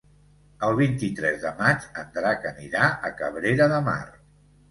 El 0.67 0.71
vint-i-tres 0.77 1.37
de 1.43 1.51
maig 1.59 1.85
en 2.03 2.09
Drac 2.17 2.47
anirà 2.53 2.87
a 3.09 3.11
Cabrera 3.21 3.67
de 3.75 3.79
Mar. 3.91 4.01